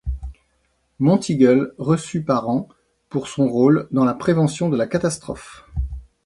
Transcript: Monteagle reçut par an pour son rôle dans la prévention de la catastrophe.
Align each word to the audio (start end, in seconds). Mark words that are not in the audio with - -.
Monteagle 0.97 1.75
reçut 1.77 2.23
par 2.23 2.49
an 2.49 2.67
pour 3.09 3.27
son 3.27 3.47
rôle 3.47 3.87
dans 3.91 4.03
la 4.03 4.15
prévention 4.15 4.67
de 4.67 4.75
la 4.75 4.87
catastrophe. 4.87 5.63